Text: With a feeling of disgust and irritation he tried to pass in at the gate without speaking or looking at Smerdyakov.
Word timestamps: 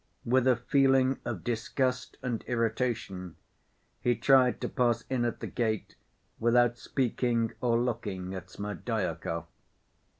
With 0.25 0.47
a 0.47 0.55
feeling 0.55 1.19
of 1.25 1.43
disgust 1.43 2.17
and 2.23 2.43
irritation 2.47 3.35
he 3.99 4.15
tried 4.15 4.59
to 4.61 4.67
pass 4.67 5.03
in 5.11 5.25
at 5.25 5.41
the 5.41 5.45
gate 5.45 5.95
without 6.39 6.79
speaking 6.79 7.53
or 7.61 7.79
looking 7.79 8.33
at 8.33 8.49
Smerdyakov. 8.49 9.45